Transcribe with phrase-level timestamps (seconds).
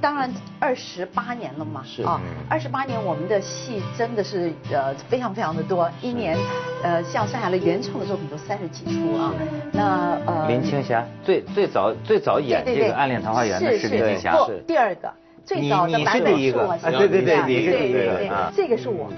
[0.00, 2.02] 当然二十八年了嘛，是。
[2.02, 6.36] 啊，二十八年我们的戏真的是呃非常非常的多，一年
[6.82, 9.32] 呃像算下来原创的作品都三十几出啊，
[9.72, 15.12] 那呃林青霞最最早最早演这个《暗恋桃花源》的是林青霞，是第二个
[15.44, 16.66] 最早的你版本是第一个。
[16.66, 17.98] 我啊对对对你你是第一个。
[17.98, 18.52] 对对啊。
[18.54, 19.10] 这个是我，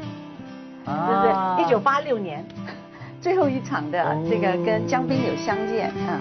[0.84, 1.64] 对对？
[1.64, 2.44] 一九八六年
[3.20, 6.20] 最后一场的这个跟江滨有相见啊。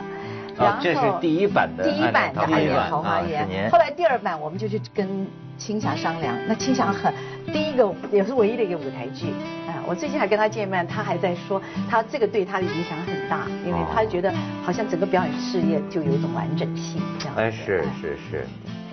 [0.59, 5.25] 然后哦这是第一版的第一版的《暗恋暗恋桃桃花源啊》，后来第二版我们就去跟
[5.57, 6.35] 青霞商量。
[6.47, 7.13] 那青霞很
[7.47, 9.27] 第一个也是唯一的一个舞台剧。
[9.67, 17.35] 啊，我最近还跟他见面，他还在说他这个对他的影响很大，因为他觉得好像整个表演事业就有一种完整性这样。
[17.35, 18.47] 哎，是是是，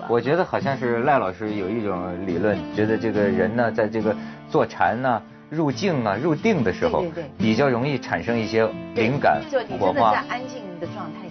[0.07, 4.15] 我觉得好像是赖老师有一种理论，觉得这个人呢，在这个
[4.49, 10.23] 坐禅呢、入静啊、入定的时候对对对，比较容易产生一些对灵感就你真的在。
[10.29, 11.26] 安静的状态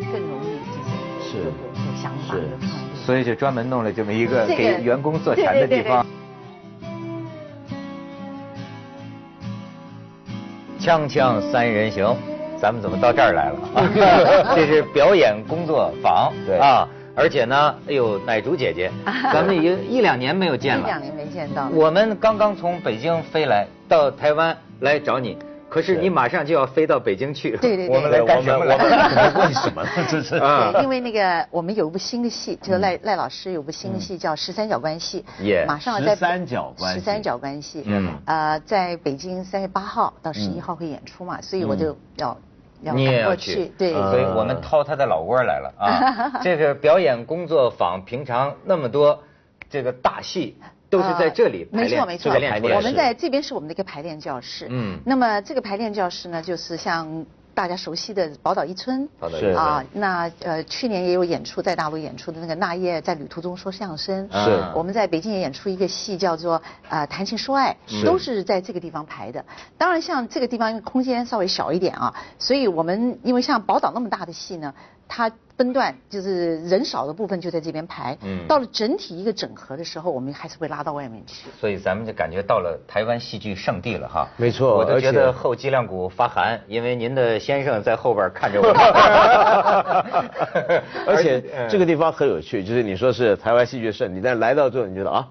[0.00, 0.58] 更容易
[1.22, 3.06] 就是是有想法、是有创意。
[3.06, 6.04] 所以就专门弄了这么一个给员工坐禅的地方。
[10.78, 12.16] 锵锵三人行，
[12.56, 14.54] 咱们怎么到这儿来了？
[14.56, 18.90] 这是表演工作坊，对啊，而且呢，哎呦，奶竹姐姐，
[19.32, 21.68] 咱们已经一两年没有见了，一两年没见到。
[21.72, 25.36] 我们刚刚从北京飞来到台湾来找你，
[25.70, 26.00] 可是是。
[26.00, 27.96] 你马上就要飞到北京去，对对对。
[27.96, 29.32] 我们来干什么我们我们来？
[29.46, 29.88] 为什么呢？
[30.10, 30.34] 这是。
[30.82, 36.98] 因为那个我们有一部新的戏，就是赖赖老师有部新的戏叫《十三角关系》，耶马上要在十三角关系。
[36.98, 38.12] 十三角关系，嗯。
[38.26, 42.36] 呃，在北京三月八号到十一号会演出嘛，所以我就要
[42.82, 46.40] 要你过要去，对，啊所以我们掏他的老窝来了啊！
[46.42, 49.22] 这个表演工作坊，平常那么多
[49.70, 50.56] 这个大戏
[50.90, 54.66] 都是在这里排练，呃没错没错我们在这边是我们的一个排练教室。
[54.68, 59.08] 嗯那么这个排练教室呢，就是像大家熟悉的宝岛一村。
[59.38, 64.28] 是啊，那呃去年也有演出，在大陆演出的那个那夜在旅途中说相声。
[64.32, 69.44] 是我们在北京也演出一个戏叫做呃谈情说爱，都是在这个地方排的。
[69.78, 74.74] 当然像这个地方因为空间稍微小一点啊，所以我们因为像宝岛那么大的戏呢，
[75.12, 78.16] 它分段就是人少的部分就在这边排。
[78.22, 81.48] 嗯到了整体一个整合的时候，我们还是会拉到外面去。
[81.60, 84.28] 所以咱们就感觉到了台湾戏剧圣地了哈。
[84.36, 88.68] 没错我都觉得后脊梁骨发寒，因为您的先生在后边看着我。
[91.06, 95.26] 而且 嗯 这个地方很有趣，就是你说是台湾戏剧圣地，但来到之后你觉得啊，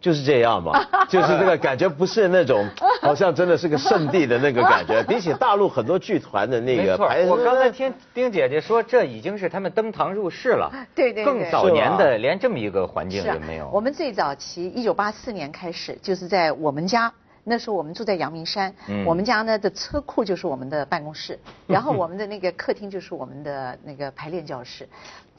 [0.00, 0.72] 就是这样嘛，
[1.10, 2.64] 就是这个感觉不是那种
[3.02, 10.70] 好像真的是个圣地的那个感觉， 比起大陆很多剧团的那没错个排，我刚才听丁姐姐说，这已经是他们登堂入室了。
[10.94, 13.68] 对对对更早年的连这么一个环境是啊也没有。
[13.72, 17.12] 我们最早期，一九八四年开始，就是在我们家。
[17.50, 24.86] 那时候我们住在阳明山，嗯我们家呢的车库就是我们的办公室，然后我们的那个客厅就是我们的那个排练教室，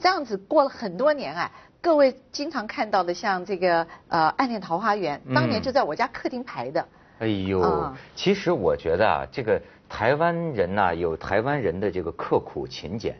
[0.00, 1.48] 这样子过了很多年啊。
[1.82, 6.86] 各位经常看到的像这个呃《暗恋桃花源》，当年嗯就在我家客厅排的。
[7.18, 13.16] 哎呦，啊其实我觉得啊，这个台湾人呐、有台湾人的这个刻苦勤俭。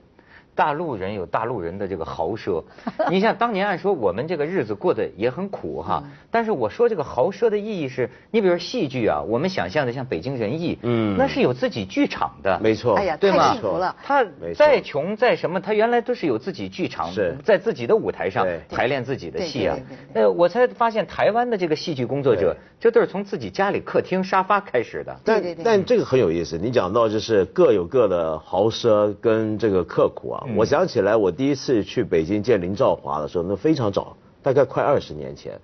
[0.55, 2.62] 大陆人有大陆人的这个豪奢，
[3.11, 6.11] 你像当年按说我们这个日子过得也很苦哈，嗯。
[6.31, 11.16] 但是我说这个豪奢的意义是，你比如戏剧啊，我们想象的像北京人艺，嗯。
[11.16, 13.49] 那是有自己剧场的，没错，哎呀，对吗？
[13.49, 13.97] 太幸福了。
[14.03, 18.60] 他再穷再什么，他原来都是有自己剧场是，在自己的舞台上对。
[18.69, 19.77] 排练自己的戏啊。
[20.15, 25.16] 呃，我才发现台湾的这个戏剧工作者，这都是从自己家里客厅沙发开始的。
[25.25, 25.65] 但对对对。
[25.65, 30.40] 但这个很有意思，你讲到就是各有各的豪奢跟这个刻苦啊。
[30.47, 35.61] 嗯我想起来，我第一次去北京见林兆华的时候，那非常早，大概快二十年前。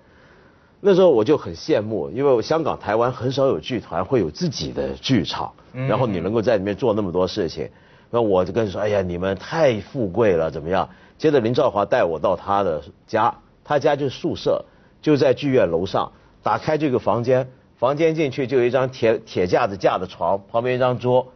[0.79, 7.69] 那时候我就很羡慕，因为香港、台湾很少有剧团会有自己的剧场，嗯然后你能够在里面做那么多事情。
[8.09, 10.87] 那我就跟你说，哎呀，你们太富贵了，怎么样？
[11.17, 14.63] 接着林兆华带我到他的家，他家就是宿舍，
[15.01, 16.11] 就在剧院楼上。
[16.43, 21.27] 打开这个房间，房间进去就有一张铁铁架子架的床，旁边一张桌，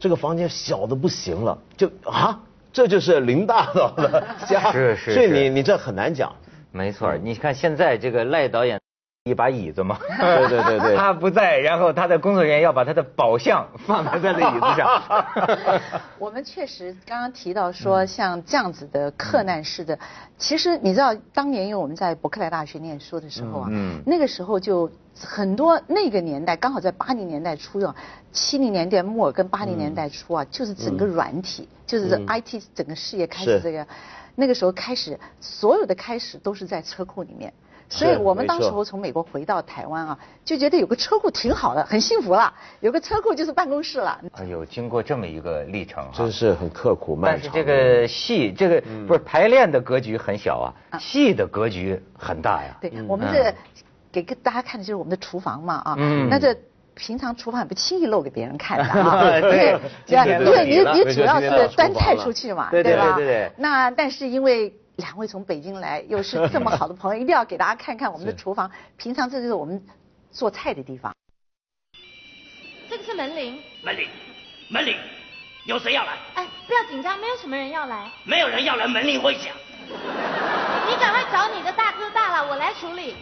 [0.00, 2.40] 这个房间小的不行了，就啊，
[2.72, 6.34] 这就是林大佬的家，是是所以你你这很难讲。
[6.72, 8.79] 没错，你看现在这个赖导演
[9.24, 10.96] 一把椅子嘛， 对对对对。
[10.96, 15.90] 他不在，然后他的工作人员要把他的宝相放在他的椅子上。
[16.18, 19.98] 我们确实刚刚提到说，像这样子的克难式的，
[20.38, 23.68] 其实你知道，当年因为我们在伯克莱大学念书的时候啊，
[24.06, 27.94] 那个时候就很多那个年代，刚好在八零年代初啊，
[28.32, 33.86] 七零年代末跟八零年代初啊，就是整个软体，就是这 IT 整个事业开始这个，
[34.34, 37.52] 那个时候开始，所有的开始都是在车库里面。
[37.90, 42.54] 所以我们当时候从美国回到台湾啊，就觉得有个车库挺好的，很幸福了。
[42.78, 44.20] 有个车库就是办公室了。
[44.36, 47.40] 哎呦，经过这么一个历程啊，真是很刻苦漫长。
[47.42, 52.78] 但是这个戏，这个不是排练的格局很小啊，戏的格局很大呀。
[52.80, 53.54] 对，我们这个
[54.12, 55.96] 给给大家看的就是我们的厨房嘛啊。
[55.98, 56.56] 嗯那这
[56.94, 59.20] 平常厨房也不轻易露给别人看的啊。
[59.40, 59.76] 对
[60.06, 63.14] 这样今天因为你你主要是端菜出去嘛，对对吧？
[63.16, 68.70] 对对对那但是因为两位从北京来，又是 这么好的朋友，一定要给大家看看我们的厨房。
[68.96, 69.84] 平常这就是我们
[70.30, 71.14] 做菜的地方。
[72.88, 73.60] 这个是门铃。
[73.82, 74.08] 门铃，
[74.68, 74.96] 门铃，
[75.64, 76.16] 有谁要来？
[76.34, 78.10] 哎，不要紧张，没有什么人要来。
[78.24, 79.54] 没有人要来，门铃会响。
[80.88, 83.16] 你赶快找你的大哥大了，我来处理。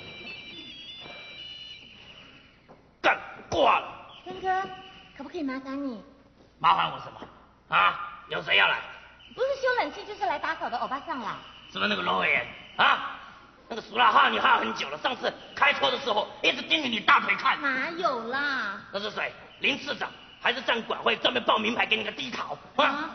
[3.01, 3.19] 干
[3.51, 4.63] 挂了，森哥，
[5.17, 6.03] 可不可以麻烦你？
[6.59, 7.21] 麻烦我什么？
[7.69, 8.81] 啊，有谁要来？
[9.35, 11.39] 不是修冷气，就是来打扫的欧巴桑啦。
[11.73, 12.47] 是不是那个罗伟人？
[12.77, 13.19] 啊，
[13.69, 17.61] 那个苏拉哈你哈很久了，上次开车的时候一直盯着你大腿看。
[17.61, 18.81] 哪有啦？
[18.93, 19.33] 那是谁？
[19.61, 20.11] 林市长
[20.41, 22.57] 还是站管会专门报名牌给你个低桃？
[22.77, 23.11] 啊，啊，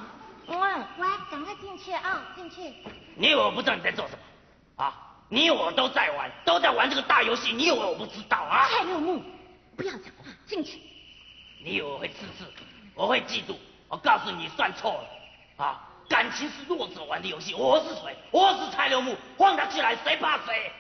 [0.48, 2.74] 喂喂，赶快进去啊，进去。
[3.16, 4.84] 你以为我不知道你在做什么？
[4.84, 4.94] 啊，
[5.30, 8.68] 你以为我都在玩，都在玩这个大游戏，你以为我不知道啊？
[8.70, 9.24] 蔡六木，
[9.78, 10.82] 不要讲话，进去。
[11.64, 12.46] 你以为我会自私？
[12.94, 13.56] 我会嫉妒？
[13.88, 15.66] 我告诉你，算错了。
[15.66, 15.82] 啊，
[16.14, 17.56] 感情是弱者玩的游戏。
[17.56, 18.16] 我是谁？
[18.30, 20.72] 我是蔡六木，晃他起来，谁怕谁？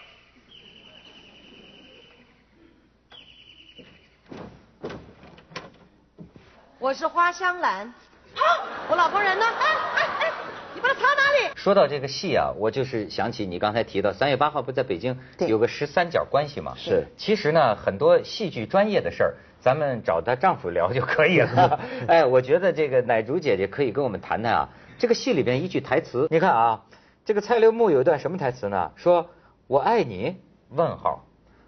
[6.77, 7.87] 我是花香兰。
[8.35, 8.41] 啊，
[8.87, 9.43] 我老公人呢？
[9.43, 9.65] 哎
[9.95, 10.31] 哎哎，
[10.75, 11.51] 你把他藏哪里？
[11.55, 16.75] 说到这个戏啊，我就是想起你刚才提到三月八号不在北京有个十三角关系嘛？
[16.77, 21.79] 是其实呢，很多戏剧专业的事儿，咱们找她丈夫聊就可以了。
[22.07, 24.69] 哎，我觉得这个奶竹姐姐可以跟我们谈谈啊，
[25.03, 26.85] 这个戏里边一句台词，你看啊，
[27.25, 28.93] 这个蔡六木有一段什么台词呢？
[28.95, 29.31] 说
[29.67, 30.37] 我爱你？
[30.69, 31.25] 问号，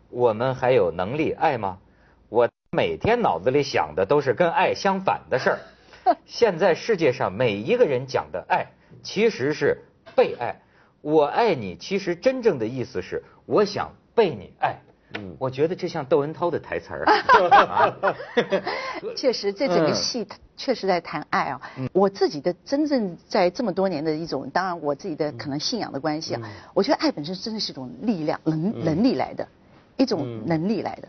[0.10, 1.80] 我们还有能力爱吗？
[2.30, 5.60] 我每天脑子里想的都是跟爱相反的事儿。
[6.26, 8.68] 现在世界上每一个人讲的爱，
[9.04, 9.82] 其实是
[10.16, 10.62] 被爱。
[11.02, 14.78] 我爱你，其实真正的意思是我想被你爱。
[15.14, 17.06] 嗯，我觉得这像窦文涛的台词儿。
[17.06, 17.94] 啊
[19.16, 21.62] 确实，这整个嗯戏确实在谈爱啊。
[21.94, 26.42] 我自己的真正在这么多年的一种，当然我自己的可能信仰的关系啊，
[26.74, 29.48] 我觉得爱本身真的是一种力量、能能力来的，
[29.96, 31.08] 一种能力来的。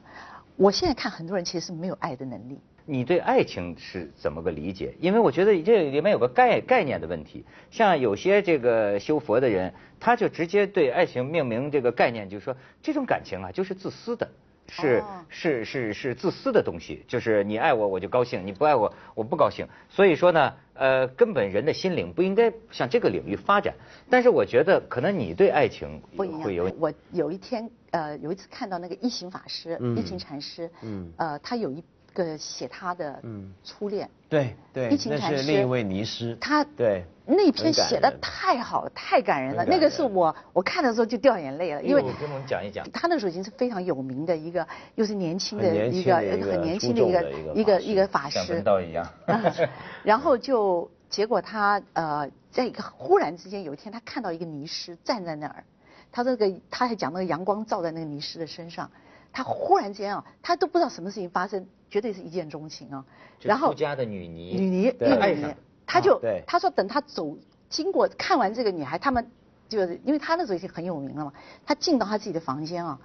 [0.57, 2.61] 我现在看很多人其实是没有爱的能力。
[2.89, 4.95] 你对爱情是怎么个理解？
[5.01, 7.45] 因为我觉得这里面有个概概念的问题。
[7.71, 14.31] 像有些这个修佛的人，他就直接对爱情命名这个概念，就是说这种感情啊，就是自私的，
[14.69, 19.67] 是、哦是是是自私的东西，就是你爱我我就高兴，你不爱我我不高兴。
[19.89, 23.75] 所以说呢，呃，根本人的心灵不应该向这个领域发展。
[24.09, 26.77] 但是我觉得可能你对爱情不一会有样。
[26.79, 31.83] 我有一天，呃，有一次看到那个一行法师、嗯一行禅师，嗯呃，他有一
[32.25, 36.37] 个写他的嗯初恋，对对一，情那禅师是另一位尼师。
[36.41, 39.65] 他对那篇写的太好了，太感人了。
[39.65, 42.89] 那个是我我看的时候就掉眼泪了，因为你跟我们讲一讲。
[42.93, 48.63] 他那时候已经是非常有名的一个，又是年轻的一个很年轻的一个一个一个法师像。
[48.63, 49.07] 道一样。
[50.03, 55.65] 然后就结果他呃，在一个忽然之间有一天，他看到一个尼师站在那儿，
[56.11, 58.91] 他这个他还讲那个阳光照在那个尼师的身上，
[59.33, 63.05] 他忽然间啊，他都不知道什么事情发生，绝对是一见钟情啊。
[63.41, 65.55] 然后出家的女尼，女尼，女尼爱上，
[65.87, 67.37] 他就对他说等他走
[67.69, 69.31] 经过看完这个女孩，他们
[69.69, 71.33] 就是因为他那时候已经很有名了嘛，
[71.65, 72.99] 他进到他自己的房间啊，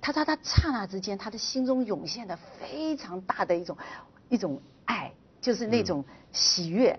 [0.00, 3.76] 他他他刹那之间，他的心中涌现的非常大的一种
[4.28, 6.98] 一种爱，就是那种喜悦，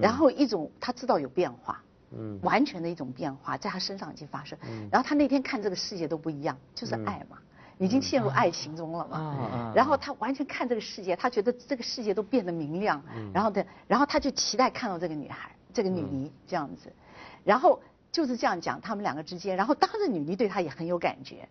[0.00, 1.82] 然后一种他知道有变化。
[2.12, 4.58] 嗯完全的一种变化在他身上已经发生，
[4.90, 7.38] 然后他那天看这个世界都不一样，就是爱嘛，
[7.80, 9.72] 已经陷入爱情中了嘛。
[9.74, 16.92] 然后他完全看这个世界，他觉得这个世界都变得明亮，然后的，然后他就期待看到这个女孩，这个女尼这样子，
[17.42, 17.80] 然后
[18.12, 21.48] 就是这样讲他们两个之间，然后当然女尼对他也很有感觉。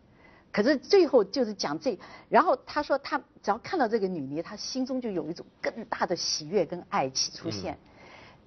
[0.51, 7.77] 可是最后就是讲这，然后他说他只要看到这个女尼，他心中就有一种更大的喜悦跟爱起出现。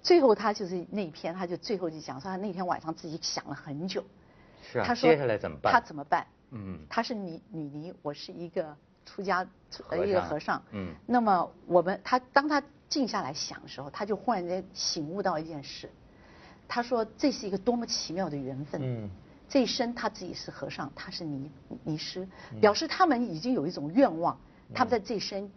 [0.02, 4.04] 最后他就是那一篇，他就最后就讲说他那天晚上自己想了很久。
[4.72, 5.72] 是啊，他说接下来怎么办？
[5.72, 6.26] 他怎么办？
[6.52, 9.46] 嗯他是女女尼，我是一个出家
[9.88, 10.62] 呃一个和尚。
[10.72, 15.90] 嗯那么我们他当他静下来想的时候，他就忽然间醒悟到一件事。
[16.68, 18.80] 他说这是一个多么奇妙的缘分。
[18.82, 19.10] 嗯
[19.48, 21.50] 这一生他自己是和尚，他是尼
[21.84, 24.38] 尼师，嗯表示他们已经有一种愿望，
[24.74, 25.50] 他们在这一生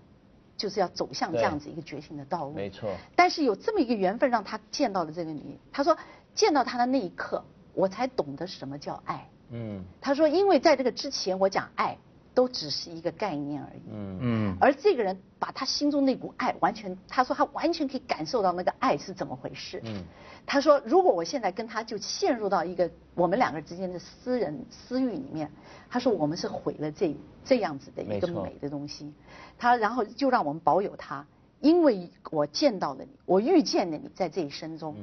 [0.58, 2.54] 就是要走向这样子一个觉醒的道路。
[2.54, 2.94] 没错。
[3.16, 5.58] 但是有这么一个缘分，让他见到了这个女。
[5.72, 5.98] 他说，
[6.34, 7.42] 见到她的那一刻，
[7.74, 9.30] 我才懂得什么叫爱。
[9.52, 11.98] 嗯，他说，因为在这个之前，我讲爱
[12.34, 13.82] 都只是一个概念而已。
[13.92, 19.82] 嗯嗯，而这个人把他心中那股爱完全，他说他完全可以感受到那个爱是怎么回事。
[19.86, 20.04] 嗯，
[20.46, 25.50] 他说，如果我现在跟他就陷入到一个我们两个之间的私人私欲里面，
[25.90, 29.14] 他说我们是毁了这这样子的一个美的东西。
[29.58, 31.25] 他然后就让我们保有它，
[31.62, 34.96] 因为我见到了你，我遇见了你，在这一生中，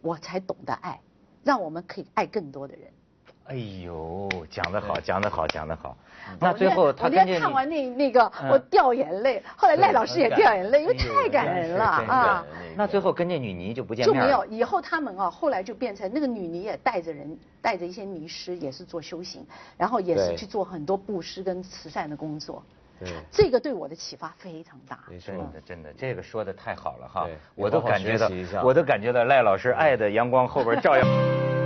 [0.00, 1.00] 我才懂得爱，
[1.42, 2.88] 让我们可以爱更多的人。
[3.48, 5.96] 哎呦，讲得好，讲得好，讲得好。
[6.40, 9.40] 那最后我他跟着那天看完，那那个，嗯我掉眼泪。
[9.56, 12.44] 后来赖老师也掉眼泪，因为太感人了啊。
[12.74, 22.60] 那最后跟这女尼就不见面了就没有，以后他们啊，后来就变成那个女尼也带着人，带着一些迷失，也是做修行，然后也是去做很多布施跟慈善的工作。
[22.98, 24.98] 对这个对我的启发非常大。
[25.24, 28.28] 真的真的，这个说的太好了哈，我都感觉到
[28.64, 31.04] 我都感觉到赖老师爱的阳光后边照耀。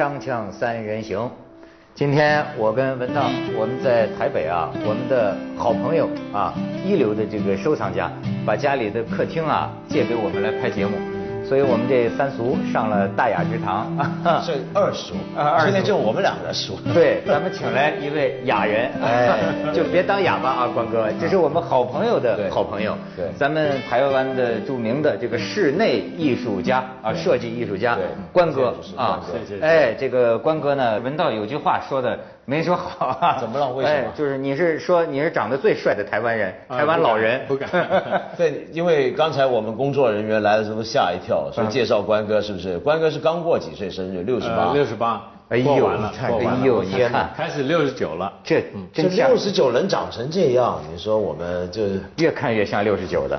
[0.00, 1.30] 锵锵三人行，
[1.94, 8.10] 今天我跟文涛，我们在台北啊，我们的好朋友啊，一流的这个收藏家，
[8.46, 10.96] 把家里的客厅啊借给我们来拍节目，
[11.50, 13.90] 所以我们这三俗上了大雅之堂。
[14.40, 15.16] 是二俗。
[15.36, 15.64] 啊二俗。
[15.64, 16.78] 今天就我们两个俗。
[16.94, 19.36] 对，咱们请来一位雅人， 哎，
[19.74, 23.26] 就别当哑巴啊，关哥，这是我们好朋友的好朋友，对。
[23.36, 28.04] 咱们台湾的著名的这个室内艺术家啊，设计艺术家对。
[28.32, 28.72] 关哥。
[28.96, 32.16] 啊，谢谢哎，这个关哥呢，文道有句话说的
[32.50, 33.70] 没说好啊， 怎么了？
[33.70, 33.96] 为什么？
[33.96, 38.22] 哎就是你是说你是长得最帅的台湾人，啊台湾老人，不敢 不敢。
[38.36, 42.76] 对，因为刚才我们工作人员来的时候吓一跳，说介绍关哥是不是？
[42.80, 44.24] 关哥是刚过几岁生日？
[44.24, 44.72] 六十八。
[44.72, 47.30] 六十八，哎呦你，看过完了哎呦你开始看。
[47.36, 48.60] 开始六十九了，这
[48.92, 51.82] 这真像六十九能长成这样，你说我们就
[52.16, 53.38] 越看越像六十九的。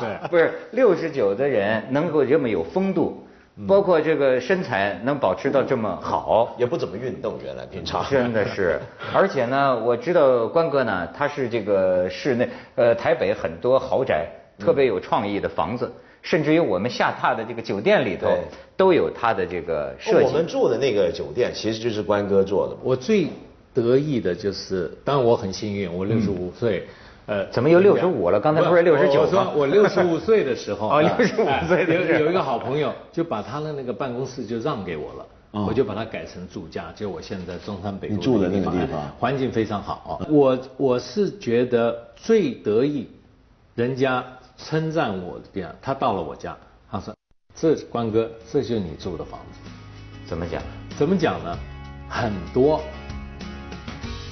[0.00, 0.28] 对。
[0.30, 3.25] 不是六十九的人能够这么有风度，嗯
[3.66, 8.04] 包括这个身材能保持到这么好，也不怎么运动，原来平常。
[8.10, 8.78] 真的是。
[9.14, 14.26] 而且呢，我知道关哥呢，他是这个市内呃台北很多豪宅
[14.58, 18.28] 特别有创意的房子，甚至于我们下榻的这个酒店里头
[18.76, 20.46] 都有他的这个设计我们。
[20.46, 22.76] 住的那个酒店其实就是关哥做的。
[22.82, 23.28] 我最
[23.72, 26.86] 得意的就是，当然我很幸运，我六十五岁，
[27.26, 35.26] 呃，怎么又六十五了刚才不是69我说我六十五岁的时候， 哦六十五岁的时候有有一个好朋友就把他的那个办公室就让给我了。
[35.52, 40.20] 我就把它改成住家，就我现在中山北路你住的那个地哎方环境非常好。
[40.28, 43.08] 我我是觉得最得意，
[43.74, 44.22] 人家
[44.58, 46.54] 称赞我的地方，他到了我家，
[46.90, 47.14] 他说
[47.56, 49.60] ：“这关哥，这就是你住的房子。”
[50.28, 50.62] 怎么讲？
[50.98, 51.56] 怎么讲呢？
[52.06, 52.82] 很多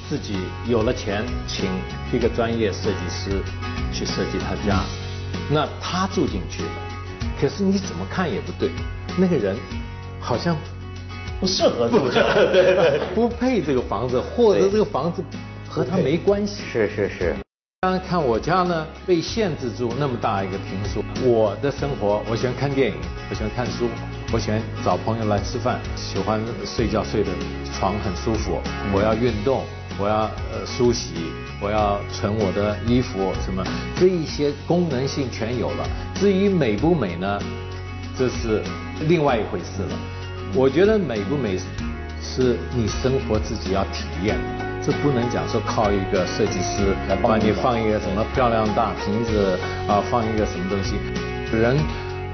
[0.08, 1.70] 自己有了钱，请
[2.12, 3.42] 一个专业设计师
[3.92, 4.82] 去设计他家，
[5.50, 6.68] 那他住进去了，
[7.40, 8.70] 可是你怎么看也不对，
[9.16, 9.56] 那个人
[10.20, 10.56] 好像
[11.40, 13.00] 不适合住这，对对。
[13.14, 15.24] 不配这个房子，或者这个房子
[15.68, 16.62] 和他没关系。
[16.70, 17.36] 是是是，
[17.80, 21.02] 当然看我家呢，被限制住那么大一个平数。
[21.26, 22.96] 我的生活，我喜欢看电影，
[23.30, 23.88] 我喜欢看书，
[24.32, 27.30] 我喜欢找朋友来吃饭，喜欢睡觉睡的
[27.72, 28.60] 床很舒服。
[28.92, 29.64] 我要运动，
[29.98, 30.22] 我要
[30.52, 31.14] 呃梳洗，
[31.60, 33.64] 我要存我的衣服，什么
[33.96, 35.88] 这一些功能性全有了。
[36.14, 37.38] 至于美不美呢，
[38.18, 38.62] 这是
[39.08, 39.96] 另外一回事了。
[40.54, 41.58] 我觉得美不美
[42.20, 44.36] 是你生活自己要体验，
[44.82, 49.58] 这不能讲说靠一个设计师来帮你放一个什么漂亮大瓶子
[49.88, 50.94] 啊，放一个什么东西。
[51.52, 51.76] 人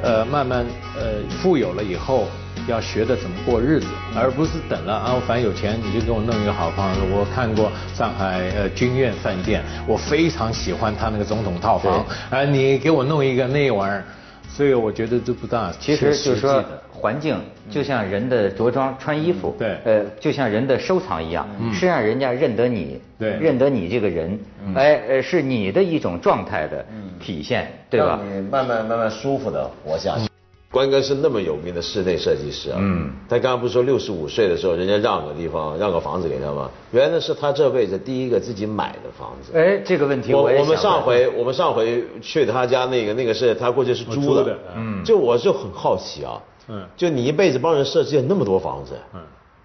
[0.03, 0.65] 呃慢慢
[0.97, 2.27] 呃富有了以后，
[2.71, 7.01] 要学着怎么过日子，而不是等了啊，我反正有钱你就给我弄一个好房子。
[7.13, 14.05] 我看过上海呃君悦饭店，我非常喜欢他那个总统套房，啊，你给我弄一个那玩意儿，
[14.49, 17.37] 所以我觉得这不大其实就是说环境
[17.71, 19.77] 就像人的着装、穿衣服，对。
[19.85, 23.31] 呃，就像人的收藏一样，是让人家认得你，对。
[23.39, 24.39] 认得你这个人，
[24.77, 26.85] 哎，呃，是你的一种状态的
[27.19, 28.21] 体现，对吧？
[28.21, 30.30] 让你慢慢慢慢舒服的活下去。
[30.73, 36.71] 关哥是那么有名的室内设计师啊，嗯他刚刚不是说六十五岁的时候，人家让个地方，让个房子给他吗？
[36.93, 39.51] 原来那是他这辈子第一个自己买的房子。
[39.53, 49.21] 哎，这个问题我我们上回我们上回去他家那个那个是他过去是租的租的，嗯，就我就很好奇啊，嗯就你一辈子帮人设计了那么多房子，嗯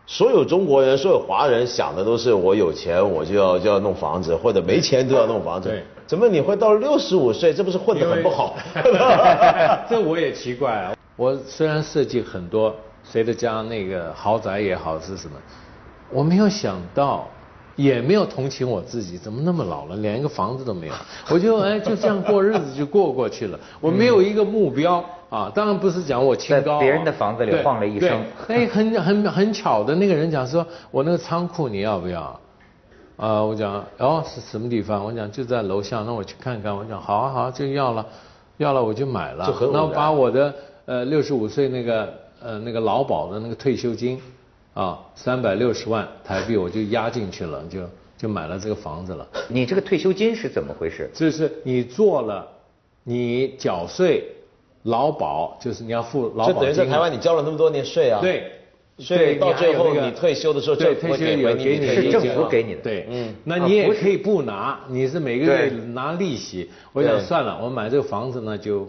[0.07, 5.69] 所有中国人，所有华人想的都是我有钱我就要就要弄房子，或者没钱都要弄房子。
[5.69, 8.55] 对怎么你会到六十五岁，这不是混得很不好？
[9.89, 10.94] 这我也奇怪啊。
[11.15, 15.37] 我虽然设计很多谁的家那个豪宅也好是什么，
[16.11, 17.27] 我没有想到
[17.75, 20.93] 也没有同情我自己，怎么那么老了，连一个房子都没有？
[21.29, 25.51] 我就哎就这样过日子就过过去了，我没有一个目标啊。
[25.53, 32.39] 当然不是讲我清高别人的房子里晃了一生哎，很很很巧的，那个人讲说，我那个仓库你要不要？
[33.17, 35.03] 啊，我讲哦是什么地方？
[35.05, 36.75] 我讲就在楼下，那我去看看。
[36.75, 38.05] 我讲好啊好啊，就要了，
[38.57, 40.53] 要了我就买了那我把我的
[40.85, 44.21] 呃六十五岁那个呃那个劳保的那个退休金
[44.73, 47.79] 啊三百六十万台币我就压进去了，就
[48.17, 49.27] 就买了这个房子了。
[49.47, 51.09] 你这个退休金是怎么回事？
[51.13, 52.47] 就是你做了，
[53.03, 54.23] 你缴税、
[54.83, 56.61] 劳保，就是你要付劳保金嘛。
[56.61, 58.21] 等于在台湾你交了那么多年税啊。。
[58.21, 58.51] 对，
[58.97, 66.69] 所以到最后你退休的时候对政府会退休有给回你给你是政府给你的对，嗯嗯，那你也可以不拿，你是每个月拿利息。
[66.93, 68.87] 我想算了，我买这个房子呢就，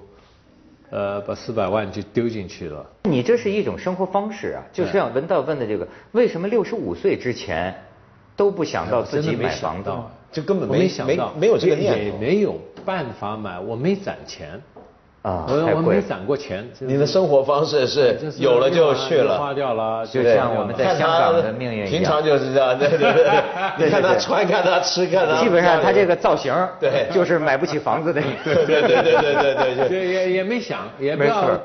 [0.91, 2.87] 呃，把四百万就丢进去了。
[3.05, 7.75] 你这是一种生活方式啊，就像文道问的这个，为什么六十五岁之前
[8.37, 9.91] 都不想到自己买房子？
[10.33, 14.61] 就根本没想到，没有这个念头也没有办法买，我没攒钱，
[15.27, 16.65] 啊，我我没攒过钱。
[16.79, 23.43] 你的生活方式是有了就去了，花掉了，就像我们在香港的命运平常就是这样，对对对，
[23.77, 25.43] 你看他穿，看他吃，看他。
[25.43, 28.23] 基本上他这个造型，对，就是买不起房子的。
[28.45, 31.61] 对对对对对对对，也也没想，也没想。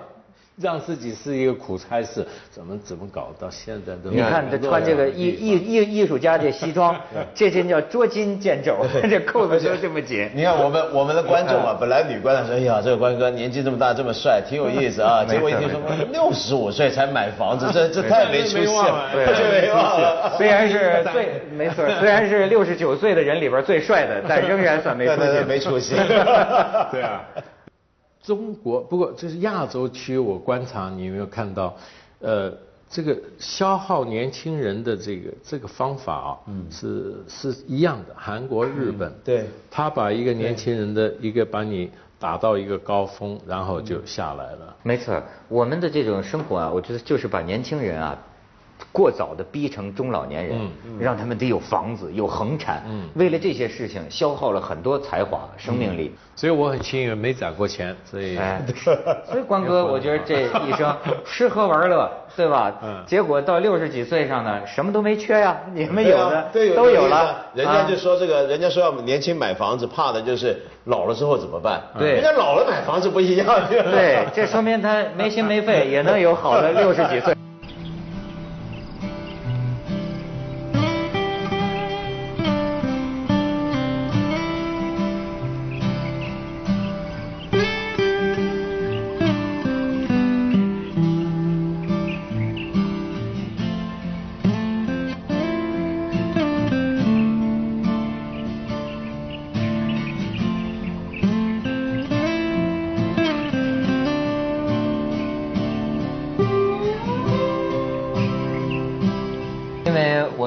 [0.61, 4.09] 让自己是一个苦差事，怎么怎么搞到现在都。
[4.11, 6.95] 你看这穿这个艺艺艺艺术家这西装，
[7.33, 10.29] 这真叫捉襟见肘， 这扣子就这么紧。
[10.35, 15.23] 你看我们我们的观众啊，本来女观众说，哎呀，这个关哥年纪这么大这么帅， 挺有意思啊。
[15.23, 15.79] 结果一听说
[16.11, 20.33] 六十五岁才买房子，这这太没出息了，对这没忘了。
[20.37, 25.47] 虽然是最没错，虽然是六十九岁的人里边最帅的，但仍然算没出对对对息。
[25.47, 25.95] 没出息。
[26.91, 27.21] 对啊，
[28.23, 31.75] 中国不过就是亚洲区，我观察你有没有看到，
[32.19, 32.51] 呃，
[32.89, 39.45] 这个消耗年轻人的这个这个方法啊，嗯，是是一样的，韩国、日本，对。
[39.69, 44.75] 他把一个年轻人的一个把你打到一个高峰，然后就下来了。
[44.83, 48.17] 没错，我们的这种生活啊，我觉得就是把年轻人啊，
[48.91, 50.59] 过早的逼成中老年人，
[50.99, 52.83] 让他们得有房子、有恒产。
[52.87, 56.13] 嗯为了这些事情，消耗了很多才华、生命力。
[56.35, 58.61] 所以我很幸运没攒过钱，所以哎，
[59.29, 62.73] 所以关哥，我觉得这一生吃喝玩乐，对吧？
[62.81, 67.45] 嗯结果到六十几岁上呢，什么都没缺呀，你们有的对啊都有了。
[67.53, 71.81] 人家就啊说这个，人家说要年轻买房子，怕的就是老了之后怎么办？
[71.99, 73.45] 对人家老了买房子不一样。
[73.69, 77.35] 对，这说明他没心没肺， 也能有好的六十几岁。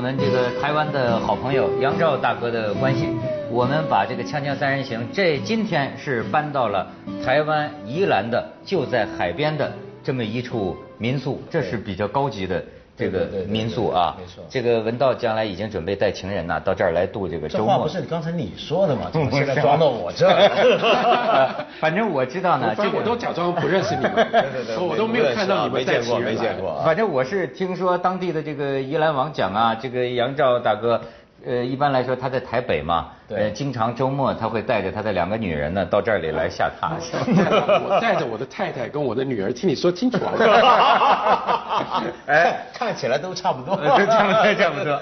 [0.05, 3.09] 我们这个台湾的好朋友杨照大哥的关系，
[3.51, 6.87] 我们把这个《锵锵三人行》这今天是搬到了
[7.25, 12.63] 台湾宜兰的就在海边的这么一处民宿，这是比较高级的
[12.97, 14.17] 这个民宿啊。
[14.19, 17.67] 没错这个文道将来已经准备带情人呐、到这儿来度这个周末。
[17.67, 19.09] 这话不是刚才你说的吗？
[19.13, 21.67] 怎么现在装到我这儿？
[21.81, 26.71] 反正我知道呢，这反正我都假装不认识你们， 对对对，我都没有看到你们带没见过，起没见过。
[26.71, 26.83] 啊。
[26.85, 31.01] 反正我是听说当地的这个宜兰王讲啊，这个杨照大哥，
[31.47, 36.93] 呃，一般来说他在台北嘛，对呃，经常周末他会带着他的两个女人呢到这里来下榻。
[37.85, 42.03] 我带着我的太太跟我的女儿，听你说清楚啊。
[42.27, 43.77] 哎，看起来都差不多。
[44.07, 45.01] 差不多，差不多。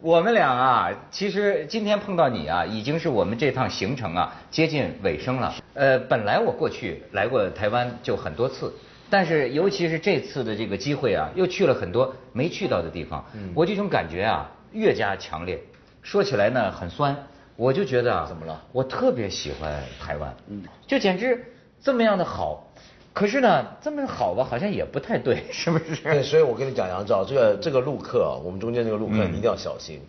[0.00, 5.54] 我们俩啊，其实今天碰到你啊，已经是我们这趟行程啊接近尾声了。
[5.74, 8.72] 呃，本来我过去来过台湾就很多次，
[9.08, 13.24] 但是尤其是这次的这个机会啊，又去了很多没去到的地方。
[13.34, 15.62] 嗯我这种感觉啊，越加强烈。
[16.02, 17.16] 说起来呢，很酸。
[17.54, 22.66] 我就觉得啊，怎么了我特别喜欢台湾，嗯就简直这么样的好。
[23.12, 26.02] 可是呢，这么好吧，好像也不太对， 是不是？
[26.02, 30.00] 对，所以我跟你讲，杨照，这个这个路客啊，我们中间这个路客嗯你一定要小心。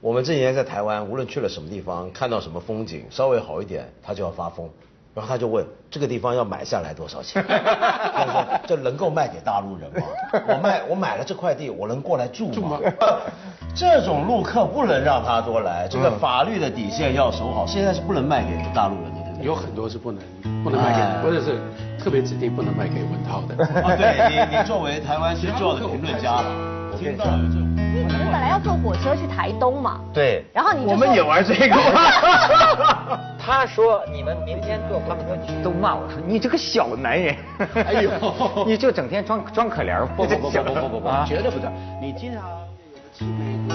[0.00, 4.68] 我们这几年在台湾，无论去了什么地方，看到什么风景稍微好一点，他就要发疯，
[5.14, 7.44] 然后他就问这个地方要买下来多少钱？
[7.48, 10.06] 他说这能够卖给大陆人吗？
[10.48, 12.78] 我卖我买了这块地，我能过来住吗？
[13.74, 19.46] 这种路客不能让他多来，这个法律的底线要守好，现在是不能卖给大陆人的，对不对？
[19.46, 20.22] 有很多是不能
[20.64, 21.58] 不能卖哎给，或者是
[22.02, 23.64] 特别指定不能卖给文涛的。
[23.82, 26.44] 啊，对你，你作为台湾最重要的评论家了，
[26.92, 27.71] 我们对对。
[28.06, 30.44] 你们本来要坐火车去台东嘛，对。
[30.52, 31.76] 然后你就我们也玩这个？
[33.44, 37.34] 他说你们明天坐他们说去，都骂我说你这个小男人，
[37.74, 38.10] 哎呦
[38.66, 41.68] 你就整天装装可怜，不不不不不 不不啊绝对不对。
[42.00, 42.56] 你经常有
[42.94, 43.74] 的去美国，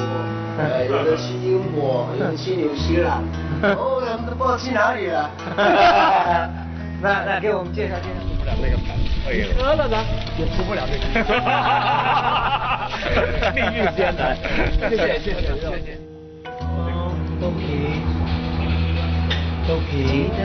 [0.58, 3.22] 呃，有的去英国，有的去纽西兰，
[3.76, 5.30] 哦，他们都不知道去哪里了。
[7.02, 8.37] 那那给我们介绍介绍。
[8.48, 8.96] 出不了这个牌，
[9.28, 9.98] 哎呦，得了呢，
[10.38, 11.04] 也出不了这个。
[13.54, 14.38] 命运艰难。
[14.90, 15.48] 谢谢谢谢谢
[15.84, 15.98] 谢。
[17.42, 18.00] 豆皮，
[19.68, 20.38] 豆皮，这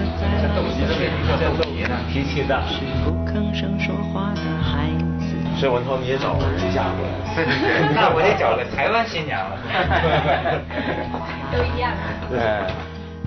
[0.54, 1.94] 豆皮这为什么叫豆皮呢？
[2.12, 2.62] 脾气大。
[2.66, 4.88] 是不吭声说话的孩
[5.20, 5.22] 子。
[5.56, 7.12] 所以文涛你也找人嫁过来。
[7.94, 9.56] 那我得找个台湾新娘了。
[11.52, 11.92] 都一样。
[12.28, 12.40] 对。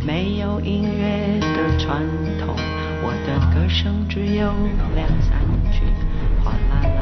[0.06, 2.04] 没有音乐的传
[2.38, 2.54] 统，
[3.08, 4.52] 我的歌声只有
[4.96, 5.38] 两三
[5.72, 5.86] 句，
[6.44, 6.95] 哗啦。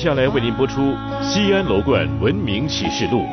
[0.00, 3.26] 下来为您播出西安楼冠文明启示录。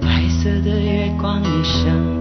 [0.00, 2.17] 白色的月光一生